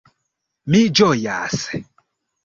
Mi 0.75 0.79
ĝojas! 0.99 1.65